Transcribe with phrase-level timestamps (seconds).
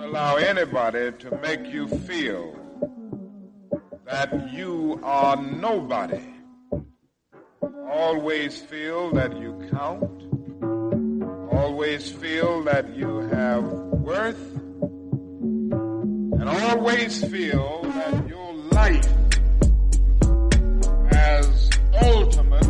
[0.00, 2.56] Don't allow anybody to make you feel
[4.06, 6.22] that you are nobody.
[7.86, 10.22] Always feel that you count.
[11.52, 14.40] Always feel that you have worth.
[16.40, 19.12] And always feel that your life
[21.10, 21.70] has
[22.00, 22.69] ultimate.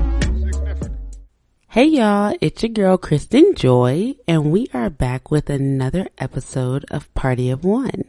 [1.73, 7.15] Hey y'all, it's your girl Kristen Joy, and we are back with another episode of
[7.15, 8.07] Party of One.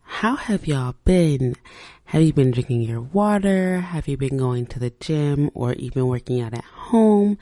[0.00, 1.54] How have y'all been?
[2.06, 3.78] Have you been drinking your water?
[3.78, 7.38] Have you been going to the gym or even working out at home?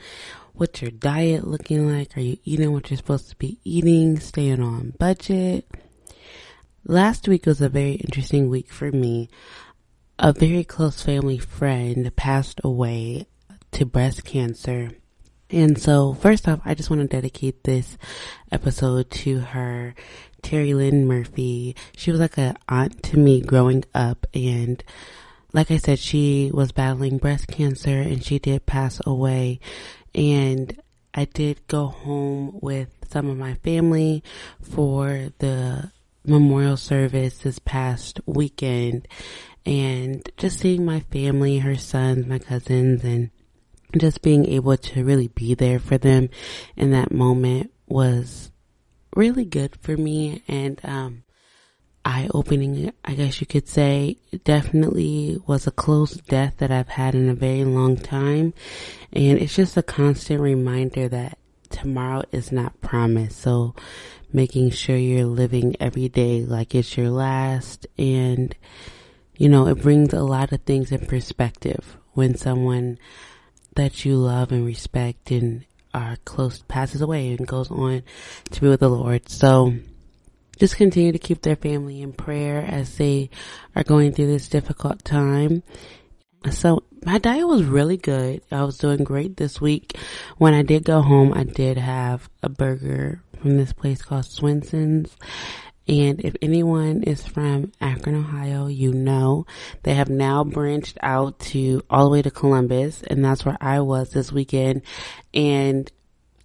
[0.53, 2.15] What's your diet looking like?
[2.15, 4.19] Are you eating what you're supposed to be eating?
[4.19, 5.67] Staying on budget?
[6.85, 9.27] Last week was a very interesting week for me.
[10.19, 13.25] A very close family friend passed away
[13.71, 14.91] to breast cancer.
[15.51, 17.97] And so, first off, I just want to dedicate this
[18.51, 19.93] episode to her,
[20.41, 21.75] Terri Lynn Murphy.
[21.97, 24.25] She was like an aunt to me growing up.
[24.33, 24.81] And
[25.51, 29.59] like I said, she was battling breast cancer and she did pass away.
[30.15, 30.81] And
[31.13, 34.23] I did go home with some of my family
[34.61, 35.91] for the
[36.25, 39.07] memorial service this past weekend
[39.65, 43.31] and just seeing my family, her sons, my cousins, and
[43.97, 46.29] just being able to really be there for them
[46.75, 48.51] in that moment was
[49.15, 51.23] really good for me and um,
[52.05, 54.17] eye opening, I guess you could say.
[54.31, 58.53] It definitely was a close death that I've had in a very long time.
[59.11, 61.37] And it's just a constant reminder that
[61.69, 63.39] tomorrow is not promised.
[63.39, 63.75] So
[64.33, 68.55] making sure you're living every day like it's your last and
[69.41, 72.99] you know, it brings a lot of things in perspective when someone
[73.75, 78.03] that you love and respect and are close passes away and goes on
[78.49, 79.29] to be with the Lord.
[79.29, 79.73] So
[80.57, 83.29] just continue to keep their family in prayer as they
[83.75, 85.63] are going through this difficult time.
[86.49, 88.41] So my diet was really good.
[88.51, 89.97] I was doing great this week.
[90.37, 95.15] When I did go home, I did have a burger from this place called Swenson's
[95.91, 99.45] and if anyone is from Akron, Ohio, you know
[99.83, 103.81] they have now branched out to all the way to Columbus, and that's where I
[103.81, 104.83] was this weekend.
[105.33, 105.91] And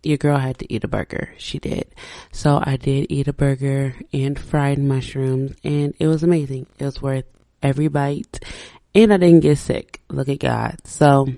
[0.02, 1.32] your girl had to eat a burger.
[1.38, 1.94] She did.
[2.32, 6.66] So I did eat a burger and fried mushrooms, and it was amazing.
[6.80, 7.26] It was worth
[7.62, 8.40] every bite,
[8.96, 10.00] and I didn't get sick.
[10.10, 10.84] Look at God.
[10.86, 11.28] So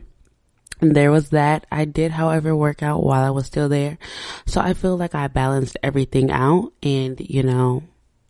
[0.80, 1.66] there was that.
[1.70, 3.98] I did, however, work out while I was still there.
[4.46, 7.82] So I feel like I balanced everything out and, you know,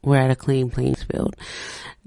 [0.02, 1.36] we're at a clean playing field.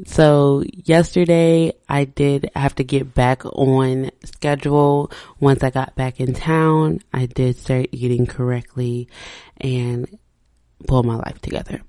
[0.06, 5.12] So yesterday I did have to get back on schedule.
[5.40, 9.10] Once I got back in town, I did start eating correctly
[9.58, 10.18] and
[10.88, 11.82] pull my life together.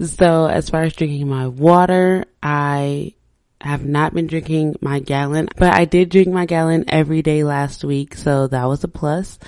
[0.00, 3.14] So as far as drinking my water, I
[3.60, 7.82] have not been drinking my gallon, but I did drink my gallon every day last
[7.82, 8.14] week.
[8.14, 9.38] So that was a plus.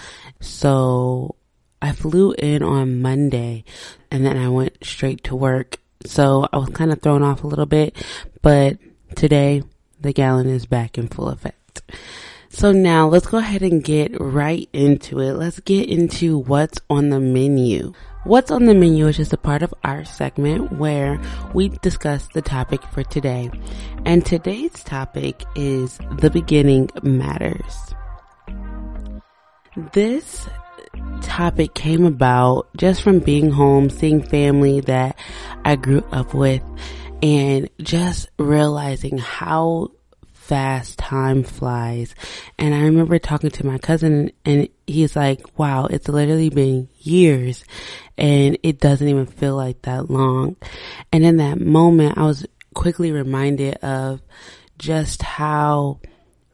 [0.40, 1.36] So
[1.82, 3.64] I flew in on Monday
[4.10, 5.78] and then I went straight to work.
[6.04, 7.94] So I was kind of thrown off a little bit,
[8.42, 8.78] but
[9.16, 9.62] today
[10.00, 11.82] the gallon is back in full effect.
[12.48, 15.34] So now let's go ahead and get right into it.
[15.34, 17.92] Let's get into what's on the menu.
[18.24, 21.18] What's on the menu is just a part of our segment where
[21.54, 23.50] we discuss the topic for today.
[24.04, 27.94] And today's topic is the beginning matters.
[29.92, 30.48] This
[31.22, 35.18] topic came about just from being home, seeing family that
[35.64, 36.62] I grew up with,
[37.22, 39.90] and just realizing how
[40.32, 42.14] fast time flies.
[42.58, 47.64] And I remember talking to my cousin and he's like, wow, it's literally been years
[48.18, 50.56] and it doesn't even feel like that long.
[51.12, 54.22] And in that moment, I was quickly reminded of
[54.76, 56.00] just how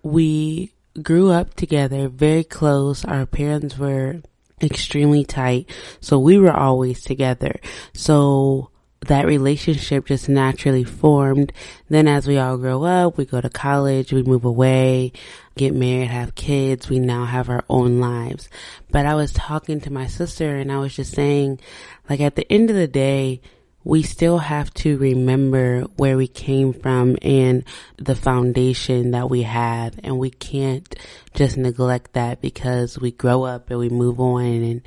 [0.03, 3.05] we grew up together, very close.
[3.05, 4.23] Our parents were
[4.61, 5.71] extremely tight.
[6.01, 7.61] So we were always together.
[7.93, 8.71] So
[9.03, 11.53] that relationship just naturally formed.
[11.89, 15.13] Then as we all grow up, we go to college, we move away,
[15.57, 18.49] get married, have kids, we now have our own lives.
[18.91, 21.61] But I was talking to my sister and I was just saying,
[22.09, 23.41] like at the end of the day,
[23.87, 27.63] we still have to remember where we came from and
[27.97, 29.95] the foundation that we have.
[30.03, 30.93] And we can't
[31.35, 34.83] just neglect that because we grow up and we move on and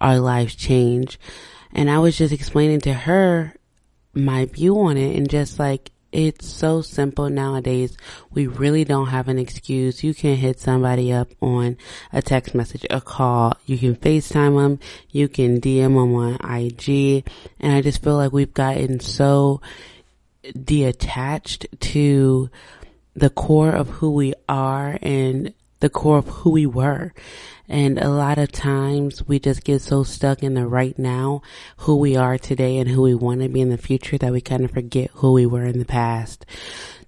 [0.00, 1.20] our lives change.
[1.74, 3.52] And I was just explaining to her
[4.14, 7.96] my view on it and just like, It's so simple nowadays.
[8.32, 10.02] We really don't have an excuse.
[10.02, 11.76] You can hit somebody up on
[12.12, 13.56] a text message, a call.
[13.66, 14.80] You can FaceTime them.
[15.10, 17.28] You can DM them on IG.
[17.60, 19.60] And I just feel like we've gotten so
[20.64, 22.48] detached to
[23.14, 27.12] the core of who we are and the core of who we were.
[27.68, 31.42] And a lot of times we just get so stuck in the right now,
[31.78, 34.40] who we are today and who we want to be in the future that we
[34.40, 36.46] kind of forget who we were in the past.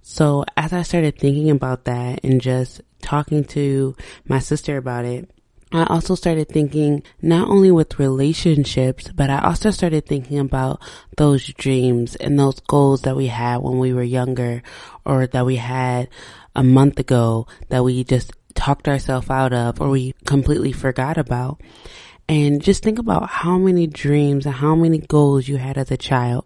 [0.03, 3.97] So as I started thinking about that and just talking to
[4.27, 5.31] my sister about it,
[5.73, 10.83] I also started thinking not only with relationships, but I also started thinking about
[11.17, 14.63] those dreams and those goals that we had when we were younger
[15.07, 16.09] or that we had
[16.57, 21.61] a month ago that we just talked ourselves out of or we completely forgot about.
[22.29, 25.97] And just think about how many dreams and how many goals you had as a
[25.97, 26.45] child.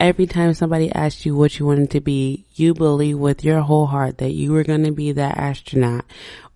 [0.00, 3.86] Every time somebody asked you what you wanted to be, you believe with your whole
[3.86, 6.06] heart that you were going to be that astronaut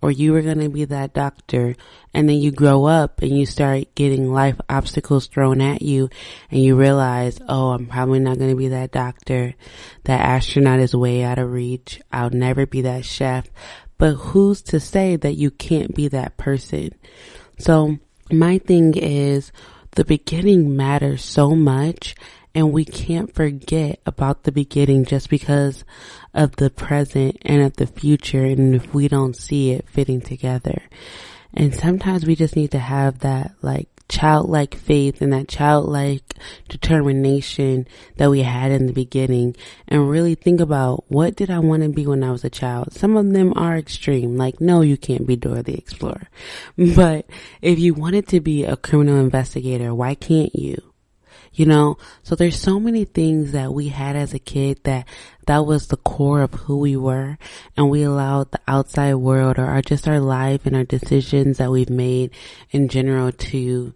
[0.02, 1.76] or you were going to be that doctor.
[2.12, 6.08] And then you grow up and you start getting life obstacles thrown at you
[6.50, 9.55] and you realize, oh, I'm probably not going to be that doctor.
[10.05, 12.00] That astronaut is way out of reach.
[12.11, 13.49] I'll never be that chef.
[13.98, 16.90] But who's to say that you can't be that person?
[17.58, 17.98] So
[18.31, 19.52] my thing is
[19.93, 22.14] the beginning matters so much
[22.54, 25.84] and we can't forget about the beginning just because
[26.32, 30.82] of the present and of the future and if we don't see it fitting together.
[31.54, 36.35] And sometimes we just need to have that like childlike faith and that childlike
[36.69, 37.87] determination
[38.17, 39.56] that we had in the beginning
[39.88, 42.93] and really think about what did I want to be when I was a child.
[42.93, 46.29] Some of them are extreme, like no, you can't be Dora the Explorer.
[46.76, 47.26] But
[47.62, 50.93] if you wanted to be a criminal investigator, why can't you?
[51.56, 55.08] You know, so there's so many things that we had as a kid that
[55.47, 57.38] that was the core of who we were.
[57.79, 61.70] And we allowed the outside world or our, just our life and our decisions that
[61.70, 62.32] we've made
[62.73, 63.94] in general to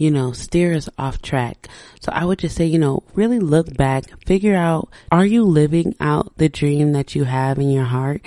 [0.00, 1.68] you know, steer us off track.
[2.00, 5.94] So I would just say, you know, really look back, figure out, are you living
[6.00, 8.22] out the dream that you have in your heart?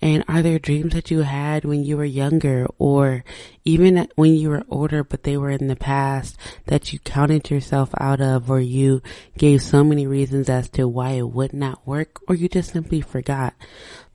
[0.00, 3.24] And are there dreams that you had when you were younger or
[3.66, 7.90] even when you were older, but they were in the past that you counted yourself
[8.00, 9.02] out of or you
[9.36, 13.02] gave so many reasons as to why it would not work or you just simply
[13.02, 13.52] forgot?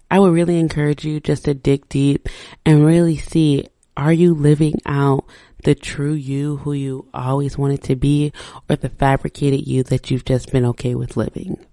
[0.10, 2.28] I would really encourage you just to dig deep
[2.66, 5.26] and really see, are you living out
[5.64, 8.32] the true you who you always wanted to be
[8.70, 11.66] or the fabricated you that you've just been okay with living.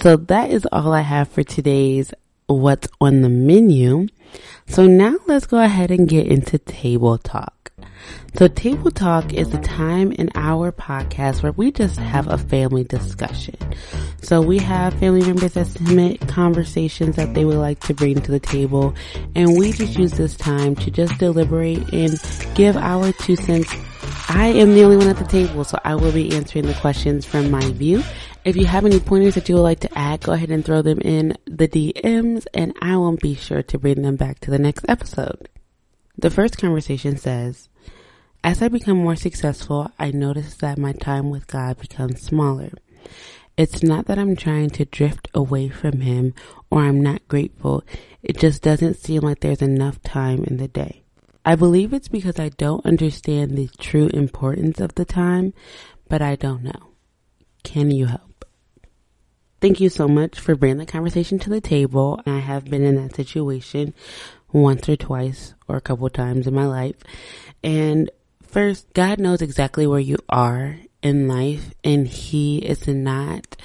[0.00, 2.12] So that is all I have for today's
[2.46, 4.06] what's on the menu.
[4.66, 7.57] So now let's go ahead and get into table talk.
[8.34, 12.84] So Table Talk is a time in our podcast where we just have a family
[12.84, 13.56] discussion.
[14.22, 18.30] So we have family members that submit conversations that they would like to bring to
[18.30, 18.94] the table
[19.34, 22.20] and we just use this time to just deliberate and
[22.54, 23.74] give our two cents.
[24.28, 27.24] I am the only one at the table, so I will be answering the questions
[27.24, 28.02] from my view.
[28.44, 30.82] If you have any pointers that you would like to add, go ahead and throw
[30.82, 34.58] them in the DMs and I will be sure to bring them back to the
[34.58, 35.48] next episode.
[36.20, 37.68] The first conversation says,
[38.42, 42.70] as I become more successful, I notice that my time with God becomes smaller.
[43.56, 46.34] It's not that I'm trying to drift away from Him
[46.72, 47.84] or I'm not grateful.
[48.20, 51.04] It just doesn't seem like there's enough time in the day.
[51.44, 55.54] I believe it's because I don't understand the true importance of the time,
[56.08, 56.94] but I don't know.
[57.62, 58.44] Can you help?
[59.60, 62.20] Thank you so much for bringing the conversation to the table.
[62.26, 63.94] I have been in that situation
[64.52, 66.96] once or twice or a couple times in my life.
[67.62, 68.10] And
[68.48, 73.60] First, God knows exactly where you are in life and he is not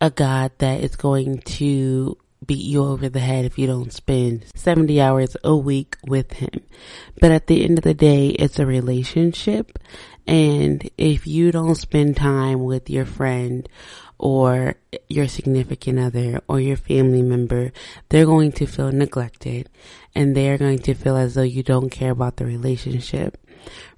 [0.00, 4.44] a God that is going to beat you over the head if you don't spend
[4.56, 6.64] 70 hours a week with him.
[7.20, 9.78] But at the end of the day, it's a relationship.
[10.26, 13.68] And if you don't spend time with your friend
[14.18, 14.74] or
[15.08, 17.72] your significant other or your family member,
[18.08, 19.68] they're going to feel neglected
[20.14, 23.38] and they're going to feel as though you don't care about the relationship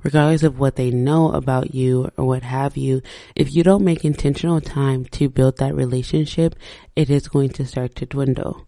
[0.03, 3.03] regardless of what they know about you or what have you,
[3.35, 6.55] if you don't make intentional time to build that relationship,
[6.95, 8.67] it is going to start to dwindle.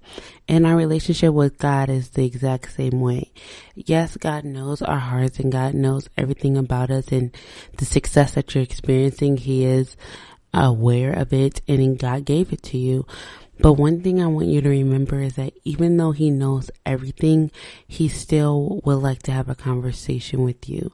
[0.49, 3.33] And our relationship with God is the exact same way.
[3.75, 7.37] Yes, God knows our hearts and God knows everything about us and
[7.77, 9.37] the success that you're experiencing.
[9.37, 9.97] He is
[10.53, 13.07] aware of it and God gave it to you.
[13.61, 17.51] But one thing I want you to remember is that even though he knows everything,
[17.87, 20.93] he still would like to have a conversation with you.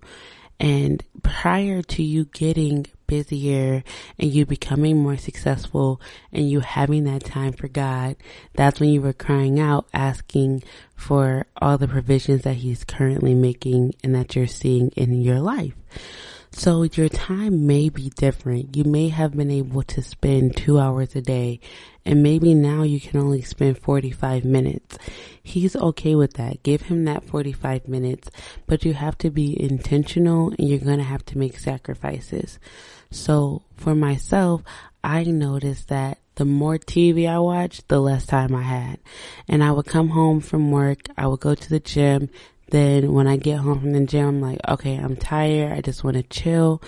[0.60, 3.82] And prior to you getting busier
[4.18, 6.00] and you becoming more successful
[6.32, 8.16] and you having that time for God,
[8.54, 10.62] that's when you were crying out, asking
[10.94, 15.74] for all the provisions that He's currently making and that you're seeing in your life.
[16.56, 18.76] So your time may be different.
[18.76, 21.58] You may have been able to spend two hours a day
[22.06, 24.96] and maybe now you can only spend 45 minutes.
[25.42, 26.62] He's okay with that.
[26.62, 28.30] Give him that 45 minutes,
[28.66, 32.60] but you have to be intentional and you're going to have to make sacrifices.
[33.10, 34.62] So for myself,
[35.02, 38.98] I noticed that the more TV I watched, the less time I had.
[39.48, 42.30] And I would come home from work, I would go to the gym,
[42.74, 45.70] then when I get home from the gym, I'm like, okay, I'm tired.
[45.70, 46.82] I just want to chill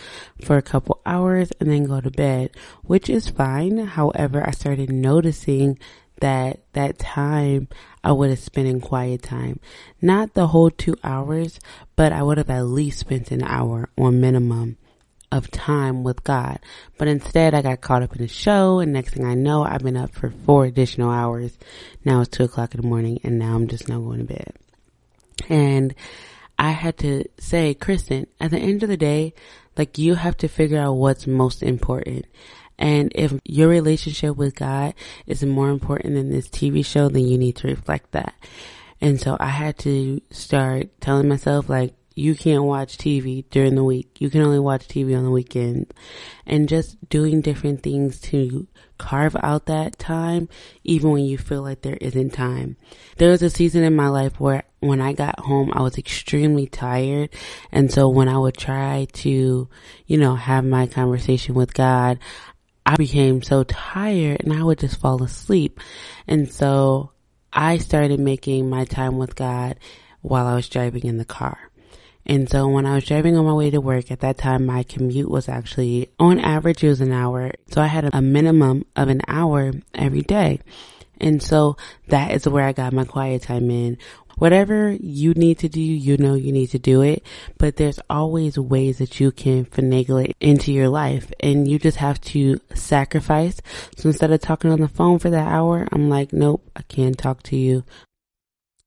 [0.45, 2.51] for a couple hours and then go to bed,
[2.83, 3.79] which is fine.
[3.79, 5.79] However, I started noticing
[6.21, 7.69] that that time
[8.03, 9.61] I would have spent in quiet time.
[10.03, 11.61] Not the whole two hours,
[11.95, 14.79] but I would have at least spent an hour or minimum
[15.31, 16.59] of time with God.
[16.99, 19.85] But instead I got caught up in a show and next thing I know, I've
[19.85, 21.57] been up for four additional hours.
[22.05, 24.53] Now it's two o'clock in the morning and now I'm just now going to bed.
[25.49, 25.95] And
[26.59, 29.35] I had to say, Kristen, at the end of the day,
[29.77, 32.27] like you have to figure out what's most important.
[32.79, 34.95] And if your relationship with God
[35.27, 38.35] is more important than this TV show, then you need to reflect that.
[39.01, 43.85] And so I had to start telling myself like, you can't watch TV during the
[43.85, 44.23] week.
[44.23, 45.93] You can only watch TV on the weekend
[46.47, 50.49] and just doing different things to carve out that time,
[50.83, 52.79] even when you feel like there isn't time.
[53.19, 56.67] There was a season in my life where when I got home, I was extremely
[56.67, 57.29] tired.
[57.71, 59.69] And so when I would try to,
[60.07, 62.19] you know, have my conversation with God,
[62.87, 65.81] I became so tired and I would just fall asleep.
[66.27, 67.13] And so
[67.53, 69.77] I started making my time with God
[70.23, 71.59] while I was driving in the car.
[72.27, 74.83] And so when I was driving on my way to work at that time, my
[74.83, 77.53] commute was actually on average, it was an hour.
[77.71, 80.61] So I had a minimum of an hour every day.
[81.21, 81.77] And so
[82.09, 83.99] that is where I got my quiet time in.
[84.39, 87.23] Whatever you need to do, you know you need to do it,
[87.57, 91.97] but there's always ways that you can finagle it into your life and you just
[91.97, 93.63] have to sacrifice.
[93.97, 97.17] So instead of talking on the phone for that hour, I'm like, nope, I can't
[97.17, 97.85] talk to you.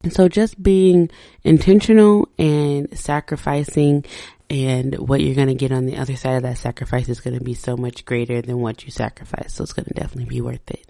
[0.01, 1.09] And so just being
[1.43, 4.05] intentional and sacrificing
[4.49, 7.37] and what you're going to get on the other side of that sacrifice is going
[7.37, 9.57] to be so much greater than what you sacrificed.
[9.57, 10.89] So it's going to definitely be worth it.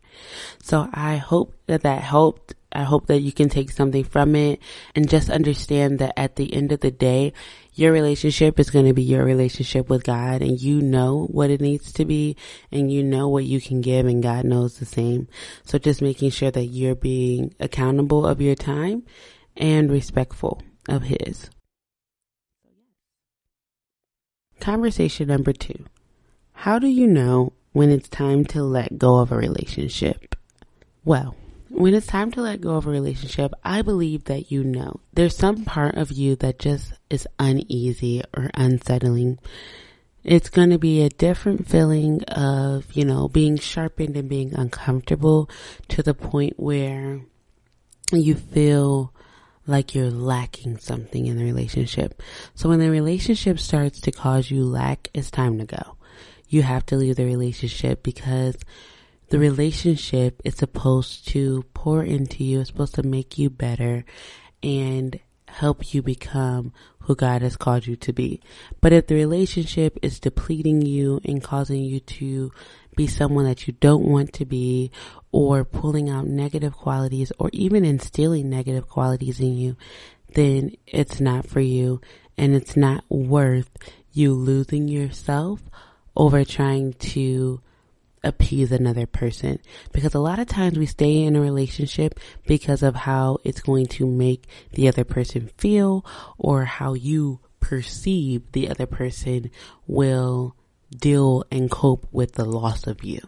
[0.62, 2.54] So I hope that that helped.
[2.72, 4.60] I hope that you can take something from it
[4.94, 7.34] and just understand that at the end of the day,
[7.74, 11.62] your relationship is going to be your relationship with God and you know what it
[11.62, 12.36] needs to be
[12.72, 15.28] and you know what you can give and God knows the same.
[15.64, 19.04] So just making sure that you're being accountable of your time
[19.58, 21.50] and respectful of His.
[24.60, 25.86] Conversation number two.
[26.52, 30.36] How do you know when it's time to let go of a relationship?
[31.06, 31.36] Well,
[31.70, 35.00] when it's time to let go of a relationship, I believe that you know.
[35.14, 39.40] There's some part of you that just is uneasy or unsettling.
[40.24, 45.50] It's going to be a different feeling of, you know, being sharpened and being uncomfortable
[45.90, 47.22] to the point where
[48.12, 49.14] you feel
[49.68, 52.22] like you're lacking something in the relationship.
[52.56, 55.96] So when the relationship starts to cause you lack, it's time to go.
[56.48, 58.56] You have to leave the relationship because
[59.30, 62.62] the relationship is supposed to pour into you.
[62.62, 64.06] It's supposed to make you better
[64.64, 68.42] and help you become who God has called you to be.
[68.82, 72.52] But if the relationship is depleting you and causing you to
[72.96, 74.92] be someone that you don't want to be
[75.32, 79.76] or pulling out negative qualities or even instilling negative qualities in you,
[80.34, 82.02] then it's not for you
[82.38, 83.70] and it's not worth
[84.12, 85.62] you losing yourself
[86.16, 87.62] over trying to
[88.24, 89.60] appease another person
[89.92, 93.86] because a lot of times we stay in a relationship because of how it's going
[93.86, 96.06] to make the other person feel
[96.38, 99.50] or how you perceive the other person
[99.88, 100.56] will
[100.98, 103.20] deal and cope with the loss of you.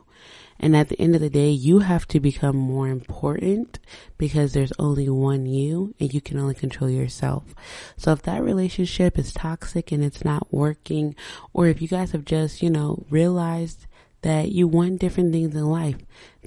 [0.63, 3.79] And at the end of the day, you have to become more important
[4.19, 7.55] because there's only one you and you can only control yourself.
[7.97, 11.15] So if that relationship is toxic and it's not working,
[11.51, 13.87] or if you guys have just, you know, realized
[14.21, 15.97] that you want different things in life,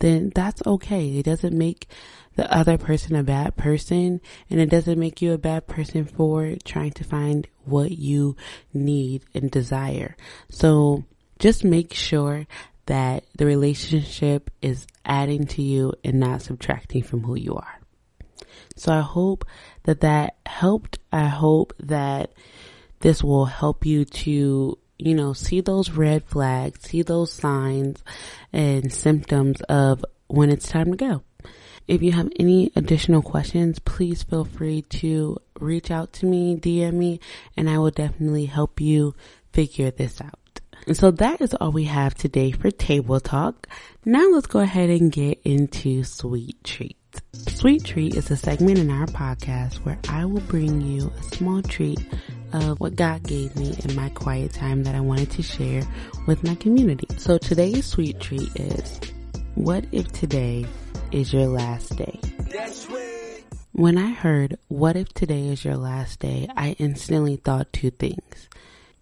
[0.00, 1.18] then that's okay.
[1.18, 1.88] It doesn't make
[2.36, 6.54] the other person a bad person and it doesn't make you a bad person for
[6.64, 8.36] trying to find what you
[8.72, 10.16] need and desire.
[10.50, 11.04] So
[11.38, 12.46] just make sure
[12.86, 17.80] that the relationship is adding to you and not subtracting from who you are.
[18.76, 19.44] So I hope
[19.84, 20.98] that that helped.
[21.12, 22.32] I hope that
[23.00, 28.02] this will help you to you know, see those red flags, see those signs
[28.52, 31.22] and symptoms of when it's time to go.
[31.86, 36.94] If you have any additional questions, please feel free to reach out to me, DM
[36.94, 37.20] me,
[37.56, 39.14] and I will definitely help you
[39.52, 40.60] figure this out.
[40.86, 43.68] And so that is all we have today for table talk.
[44.04, 46.96] Now let's go ahead and get into sweet treat.
[47.32, 51.62] Sweet treat is a segment in our podcast where I will bring you a small
[51.62, 52.00] treat
[52.54, 55.82] of what God gave me in my quiet time that I wanted to share
[56.26, 57.08] with my community.
[57.18, 59.00] So today's sweet treat is,
[59.56, 60.64] what if today
[61.10, 62.20] is your last day?
[63.72, 68.48] When I heard, what if today is your last day, I instantly thought two things.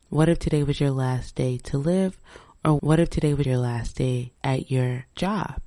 [0.09, 2.19] What if today was your last day to live?
[2.65, 5.61] Or what if today was your last day at your job?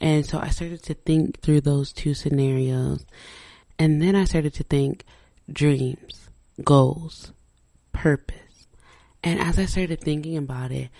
[0.00, 3.04] And so I started to think through those two scenarios.
[3.78, 5.04] And then I started to think
[5.52, 6.21] dreams
[6.62, 7.32] goals,
[7.92, 8.66] purpose.
[9.22, 10.90] And as I started thinking about it,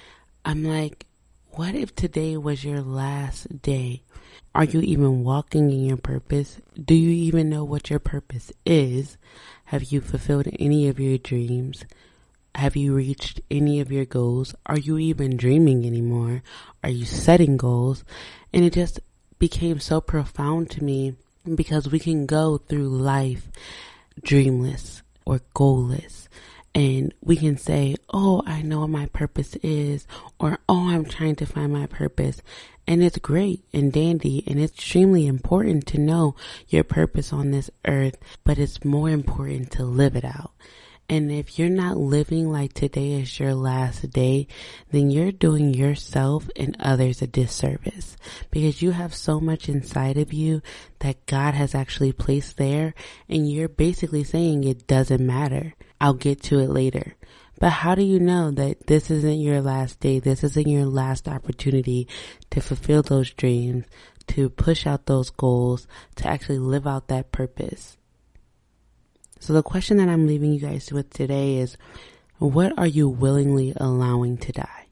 [0.45, 1.07] I'm like,
[1.51, 4.03] what if today was your last day?
[4.55, 6.59] Are you even walking in your purpose?
[6.83, 9.17] Do you even know what your purpose is?
[9.67, 11.85] Have you fulfilled any of your dreams?
[12.55, 14.55] Have you reached any of your goals?
[14.67, 16.43] Are you even dreaming anymore?
[16.85, 18.05] Are you setting goals?
[18.53, 19.01] And it just
[19.39, 21.15] became so profound to me
[21.55, 23.49] because we can go through life
[24.23, 26.29] dreamless, or goalless.
[26.75, 30.07] And we can say, Oh, I know what my purpose is,
[30.39, 32.41] or Oh, I'm trying to find my purpose.
[32.87, 36.35] And it's great and dandy and it's extremely important to know
[36.69, 40.53] your purpose on this earth, but it's more important to live it out.
[41.13, 44.47] And if you're not living like today is your last day,
[44.93, 48.17] then you're doing yourself and others a disservice
[48.51, 50.63] because you have so much inside of you
[51.01, 52.95] that God has actually placed there
[53.29, 55.75] and you're basically saying it doesn't matter.
[56.01, 57.15] I'll get to it later.
[57.59, 60.19] But how do you know that this isn't your last day?
[60.19, 62.09] This isn't your last opportunity
[62.53, 63.85] to fulfill those dreams,
[64.29, 67.99] to push out those goals, to actually live out that purpose.
[69.43, 71.77] So the question that I'm leaving you guys with today is,
[72.39, 74.87] what are you willingly allowing to die?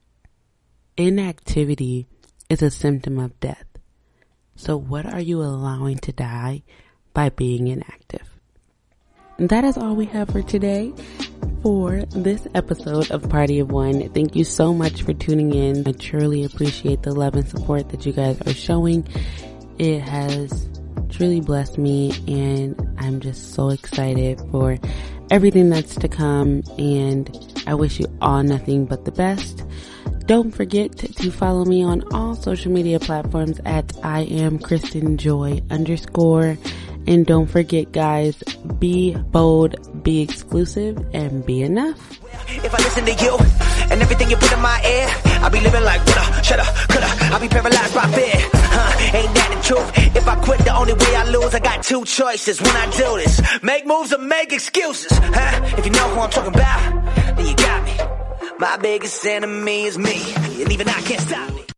[0.96, 2.08] Inactivity
[2.48, 3.64] is a symptom of death.
[4.56, 6.64] So what are you allowing to die
[7.14, 8.28] by being inactive?
[9.38, 10.94] That is all we have for today
[11.62, 14.08] for this episode of Party of One.
[14.08, 15.86] Thank you so much for tuning in.
[15.86, 19.06] I truly appreciate the love and support that you guys are showing.
[19.78, 20.66] It has
[21.10, 24.78] truly blessed me and I'm just so excited for
[25.30, 29.64] everything that's to come and I wish you all nothing but the best.
[30.26, 35.60] Don't forget to follow me on all social media platforms at I am Kristen Joy
[35.70, 36.56] underscore.
[37.06, 38.36] And don't forget guys,
[38.78, 42.20] be bold, be exclusive, and be enough.
[42.48, 43.36] If I listen to you
[43.90, 45.08] and everything you put in my ear,
[45.42, 47.08] I'll be living like woulda, shoulda, coulda.
[47.32, 48.34] I'll be paralyzed by fear.
[48.72, 50.16] Huh, ain't that the truth?
[50.16, 53.16] If I quit, the only way I lose, I got two choices when I do
[53.16, 53.40] this.
[53.62, 55.16] Make moves or make excuses.
[55.18, 55.76] Huh?
[55.78, 57.96] If you know who I'm talking about, then you got me.
[58.58, 60.20] My biggest enemy is me,
[60.62, 61.69] and even I can't stop me.